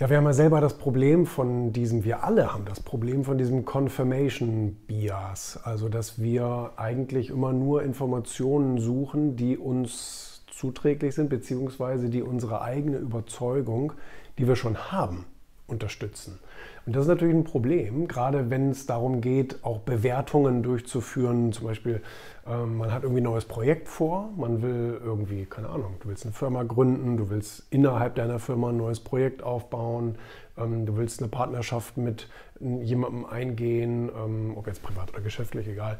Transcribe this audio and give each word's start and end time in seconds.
Ja, 0.00 0.08
wir 0.08 0.18
haben 0.18 0.26
ja 0.26 0.32
selber 0.32 0.60
das 0.60 0.78
Problem 0.78 1.26
von 1.26 1.72
diesem, 1.72 2.04
wir 2.04 2.22
alle 2.22 2.54
haben 2.54 2.64
das 2.64 2.78
Problem 2.78 3.24
von 3.24 3.36
diesem 3.36 3.64
Confirmation 3.64 4.76
Bias. 4.86 5.58
Also, 5.64 5.88
dass 5.88 6.22
wir 6.22 6.70
eigentlich 6.76 7.30
immer 7.30 7.52
nur 7.52 7.82
Informationen 7.82 8.78
suchen, 8.78 9.34
die 9.34 9.58
uns 9.58 10.44
zuträglich 10.52 11.16
sind, 11.16 11.30
beziehungsweise 11.30 12.10
die 12.10 12.22
unsere 12.22 12.62
eigene 12.62 12.98
Überzeugung, 12.98 13.92
die 14.38 14.46
wir 14.46 14.54
schon 14.54 14.92
haben, 14.92 15.26
unterstützen. 15.68 16.38
Und 16.86 16.96
das 16.96 17.02
ist 17.02 17.08
natürlich 17.08 17.34
ein 17.34 17.44
Problem, 17.44 18.08
gerade 18.08 18.50
wenn 18.50 18.70
es 18.70 18.86
darum 18.86 19.20
geht, 19.20 19.62
auch 19.62 19.80
Bewertungen 19.80 20.62
durchzuführen. 20.62 21.52
Zum 21.52 21.66
Beispiel, 21.66 22.00
ähm, 22.46 22.78
man 22.78 22.92
hat 22.92 23.02
irgendwie 23.02 23.20
ein 23.20 23.24
neues 23.24 23.44
Projekt 23.44 23.88
vor, 23.88 24.30
man 24.36 24.62
will 24.62 24.98
irgendwie, 25.04 25.44
keine 25.44 25.68
Ahnung, 25.68 25.96
du 26.00 26.08
willst 26.08 26.24
eine 26.24 26.32
Firma 26.32 26.62
gründen, 26.62 27.16
du 27.18 27.28
willst 27.30 27.66
innerhalb 27.70 28.14
deiner 28.14 28.38
Firma 28.38 28.70
ein 28.70 28.78
neues 28.78 29.00
Projekt 29.00 29.42
aufbauen, 29.42 30.16
ähm, 30.56 30.86
du 30.86 30.96
willst 30.96 31.20
eine 31.20 31.28
Partnerschaft 31.28 31.98
mit 31.98 32.28
jemandem 32.60 33.26
eingehen, 33.26 34.10
ähm, 34.16 34.54
ob 34.56 34.66
jetzt 34.66 34.82
privat 34.82 35.10
oder 35.10 35.20
geschäftlich, 35.20 35.68
egal. 35.68 35.98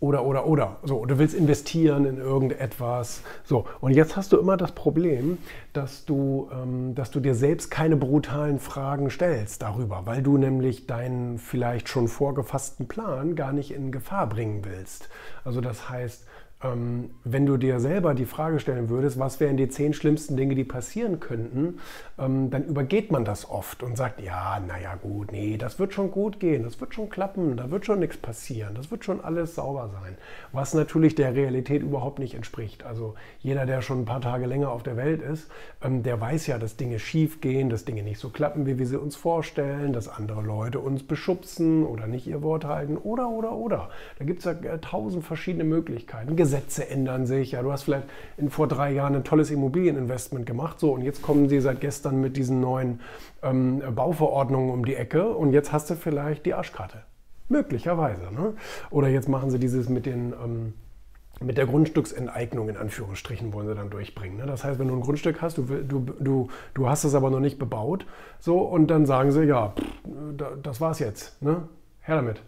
Oder, 0.00 0.24
oder, 0.24 0.46
oder. 0.46 0.78
So, 0.82 1.04
du 1.06 1.18
willst 1.18 1.34
investieren 1.34 2.06
in 2.06 2.18
irgendetwas. 2.18 3.22
So, 3.44 3.66
und 3.80 3.92
jetzt 3.92 4.16
hast 4.16 4.32
du 4.32 4.38
immer 4.38 4.56
das 4.56 4.72
Problem, 4.72 5.38
dass 5.72 6.04
du, 6.04 6.50
ähm, 6.52 6.94
dass 6.94 7.10
du 7.10 7.20
dir 7.20 7.34
selbst 7.34 7.70
keine 7.70 7.96
brutalen 7.96 8.58
Fragen 8.58 9.10
stellst 9.10 9.62
darüber, 9.62 10.02
weil 10.04 10.22
du 10.22 10.38
nämlich 10.38 10.86
deinen 10.86 11.38
vielleicht 11.38 11.88
schon 11.88 12.08
vorgefassten 12.08 12.88
Plan 12.88 13.36
gar 13.36 13.52
nicht 13.52 13.72
in 13.72 13.92
Gefahr 13.92 14.28
bringen 14.28 14.64
willst. 14.64 15.08
Also 15.44 15.60
das 15.60 15.88
heißt, 15.88 16.26
wenn 16.62 17.46
du 17.46 17.56
dir 17.56 17.80
selber 17.80 18.14
die 18.14 18.24
Frage 18.24 18.60
stellen 18.60 18.88
würdest, 18.88 19.18
was 19.18 19.40
wären 19.40 19.56
die 19.56 19.68
zehn 19.68 19.92
schlimmsten 19.94 20.36
Dinge, 20.36 20.54
die 20.54 20.64
passieren 20.64 21.18
könnten, 21.18 21.80
ähm, 22.18 22.50
dann 22.50 22.64
übergeht 22.64 23.10
man 23.10 23.24
das 23.24 23.50
oft 23.50 23.82
und 23.82 23.96
sagt, 23.96 24.20
ja, 24.20 24.60
naja 24.60 24.94
gut, 24.94 25.32
nee, 25.32 25.56
das 25.56 25.78
wird 25.78 25.92
schon 25.92 26.12
gut 26.12 26.38
gehen, 26.38 26.62
das 26.62 26.80
wird 26.80 26.94
schon 26.94 27.08
klappen, 27.08 27.56
da 27.56 27.70
wird 27.70 27.84
schon 27.84 27.98
nichts 27.98 28.16
passieren, 28.16 28.74
das 28.74 28.90
wird 28.92 29.04
schon 29.04 29.22
alles 29.22 29.56
sauber 29.56 29.90
sein. 29.92 30.16
Was 30.52 30.72
natürlich 30.74 31.16
der 31.16 31.34
Realität 31.34 31.82
überhaupt 31.82 32.20
nicht 32.20 32.34
entspricht. 32.34 32.84
Also 32.84 33.14
jeder, 33.40 33.66
der 33.66 33.82
schon 33.82 34.02
ein 34.02 34.04
paar 34.04 34.20
Tage 34.20 34.46
länger 34.46 34.70
auf 34.70 34.84
der 34.84 34.96
Welt 34.96 35.20
ist, 35.20 35.50
ähm, 35.82 36.04
der 36.04 36.20
weiß 36.20 36.46
ja, 36.46 36.58
dass 36.58 36.76
Dinge 36.76 37.00
schief 37.00 37.40
gehen, 37.40 37.70
dass 37.70 37.84
Dinge 37.84 38.04
nicht 38.04 38.20
so 38.20 38.28
klappen, 38.30 38.66
wie 38.66 38.78
wir 38.78 38.86
sie 38.86 39.00
uns 39.00 39.16
vorstellen, 39.16 39.92
dass 39.92 40.08
andere 40.08 40.42
Leute 40.42 40.78
uns 40.78 41.02
beschubsen 41.02 41.84
oder 41.84 42.06
nicht 42.06 42.28
ihr 42.28 42.42
Wort 42.42 42.64
halten 42.64 42.96
oder, 42.96 43.28
oder, 43.28 43.52
oder. 43.52 43.90
Da 44.18 44.24
gibt 44.24 44.40
es 44.40 44.44
ja 44.44 44.52
äh, 44.52 44.78
tausend 44.78 45.24
verschiedene 45.24 45.64
Möglichkeiten. 45.64 46.36
Gesetze 46.52 46.86
ändern 46.90 47.24
sich. 47.24 47.52
Ja, 47.52 47.62
du 47.62 47.72
hast 47.72 47.84
vielleicht 47.84 48.08
in, 48.36 48.50
vor 48.50 48.68
drei 48.68 48.92
Jahren 48.92 49.14
ein 49.14 49.24
tolles 49.24 49.50
Immobilieninvestment 49.50 50.44
gemacht. 50.44 50.78
So, 50.78 50.92
und 50.92 51.00
jetzt 51.00 51.22
kommen 51.22 51.48
sie 51.48 51.60
seit 51.60 51.80
gestern 51.80 52.20
mit 52.20 52.36
diesen 52.36 52.60
neuen 52.60 53.00
ähm, 53.42 53.82
Bauverordnungen 53.94 54.70
um 54.70 54.84
die 54.84 54.94
Ecke 54.94 55.28
und 55.28 55.54
jetzt 55.54 55.72
hast 55.72 55.88
du 55.88 55.94
vielleicht 55.94 56.44
die 56.44 56.52
Arschkarte. 56.52 57.04
Möglicherweise. 57.48 58.24
Ne? 58.34 58.52
Oder 58.90 59.08
jetzt 59.08 59.30
machen 59.30 59.50
sie 59.50 59.58
dieses 59.58 59.88
mit 59.88 60.04
den. 60.04 60.32
Ähm, 60.32 60.74
mit 61.40 61.58
der 61.58 61.66
Grundstücksenteignung 61.66 62.68
in 62.68 62.76
Anführungsstrichen 62.76 63.52
wollen 63.52 63.66
sie 63.66 63.74
dann 63.74 63.90
durchbringen. 63.90 64.36
Ne? 64.36 64.46
Das 64.46 64.62
heißt, 64.62 64.78
wenn 64.78 64.86
du 64.86 64.94
ein 64.94 65.00
Grundstück 65.00 65.42
hast, 65.42 65.58
du, 65.58 65.62
du, 65.62 65.98
du, 66.20 66.48
du 66.72 66.88
hast 66.88 67.02
es 67.02 67.16
aber 67.16 67.30
noch 67.30 67.40
nicht 67.40 67.58
bebaut, 67.58 68.06
so 68.38 68.58
und 68.58 68.86
dann 68.88 69.06
sagen 69.06 69.32
sie, 69.32 69.42
ja, 69.42 69.70
pff, 69.70 70.60
das 70.62 70.80
war's 70.80 71.00
jetzt, 71.00 71.42
ne? 71.42 71.62
her 72.02 72.16
damit. 72.16 72.42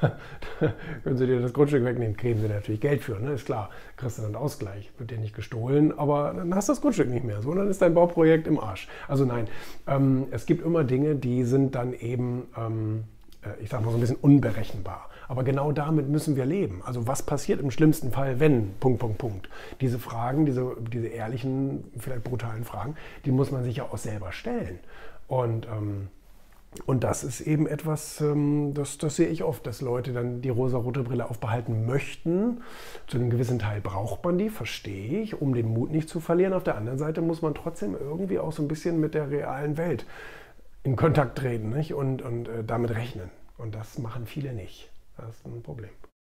können 1.04 1.16
sie 1.16 1.26
dir 1.26 1.40
das 1.40 1.52
Grundstück 1.52 1.84
wegnehmen, 1.84 2.16
kriegen 2.16 2.40
sie 2.40 2.48
natürlich 2.48 2.80
Geld 2.80 3.02
für, 3.02 3.18
ne? 3.18 3.32
ist 3.32 3.46
klar. 3.46 3.70
Kriegst 3.96 4.18
du 4.18 4.22
dann 4.22 4.36
Ausgleich, 4.36 4.90
wird 4.98 5.10
dir 5.10 5.18
nicht 5.18 5.34
gestohlen, 5.34 5.96
aber 5.96 6.34
dann 6.36 6.54
hast 6.54 6.68
du 6.68 6.72
das 6.72 6.80
Grundstück 6.80 7.08
nicht 7.08 7.24
mehr. 7.24 7.42
So, 7.42 7.54
dann 7.54 7.68
ist 7.68 7.82
dein 7.82 7.94
Bauprojekt 7.94 8.46
im 8.46 8.58
Arsch. 8.58 8.88
Also 9.08 9.24
nein, 9.24 9.48
ähm, 9.86 10.26
es 10.30 10.46
gibt 10.46 10.64
immer 10.64 10.84
Dinge, 10.84 11.14
die 11.14 11.44
sind 11.44 11.74
dann 11.74 11.92
eben, 11.92 12.48
ähm, 12.56 13.04
äh, 13.42 13.62
ich 13.62 13.70
sag 13.70 13.84
mal 13.84 13.90
so 13.90 13.96
ein 13.96 14.00
bisschen 14.00 14.16
unberechenbar. 14.16 15.08
Aber 15.28 15.44
genau 15.44 15.72
damit 15.72 16.08
müssen 16.08 16.36
wir 16.36 16.44
leben. 16.44 16.82
Also 16.84 17.06
was 17.06 17.22
passiert 17.22 17.60
im 17.60 17.70
schlimmsten 17.70 18.10
Fall, 18.10 18.38
wenn, 18.40 18.74
Punkt, 18.80 18.98
Punkt, 18.98 19.18
Punkt. 19.18 19.48
Diese 19.80 19.98
Fragen, 19.98 20.44
diese, 20.44 20.76
diese 20.92 21.06
ehrlichen, 21.06 21.84
vielleicht 21.98 22.24
brutalen 22.24 22.64
Fragen, 22.64 22.96
die 23.24 23.30
muss 23.30 23.50
man 23.50 23.64
sich 23.64 23.76
ja 23.76 23.84
auch 23.84 23.96
selber 23.96 24.32
stellen. 24.32 24.78
Und 25.28 25.66
ähm, 25.66 26.08
und 26.86 27.04
das 27.04 27.22
ist 27.22 27.40
eben 27.42 27.66
etwas, 27.66 28.20
ähm, 28.20 28.72
das, 28.74 28.98
das 28.98 29.16
sehe 29.16 29.28
ich 29.28 29.44
oft, 29.44 29.66
dass 29.66 29.80
Leute 29.80 30.12
dann 30.12 30.40
die 30.40 30.48
rosa-rote 30.48 31.02
Brille 31.02 31.28
aufbehalten 31.28 31.86
möchten. 31.86 32.62
Zu 33.06 33.18
einem 33.18 33.30
gewissen 33.30 33.58
Teil 33.58 33.80
braucht 33.80 34.24
man 34.24 34.38
die, 34.38 34.48
verstehe 34.48 35.20
ich, 35.20 35.40
um 35.40 35.54
den 35.54 35.68
Mut 35.68 35.90
nicht 35.90 36.08
zu 36.08 36.20
verlieren. 36.20 36.54
Auf 36.54 36.64
der 36.64 36.76
anderen 36.76 36.98
Seite 36.98 37.20
muss 37.20 37.42
man 37.42 37.54
trotzdem 37.54 37.94
irgendwie 37.94 38.38
auch 38.38 38.52
so 38.52 38.62
ein 38.62 38.68
bisschen 38.68 39.00
mit 39.00 39.14
der 39.14 39.30
realen 39.30 39.76
Welt 39.76 40.06
in 40.82 40.96
Kontakt 40.96 41.38
treten 41.38 41.70
nicht? 41.70 41.94
Und, 41.94 42.22
und 42.22 42.48
äh, 42.48 42.64
damit 42.64 42.90
rechnen. 42.90 43.30
Und 43.58 43.74
das 43.74 43.98
machen 43.98 44.26
viele 44.26 44.52
nicht. 44.52 44.90
Das 45.16 45.36
ist 45.36 45.46
ein 45.46 45.62
Problem. 45.62 45.90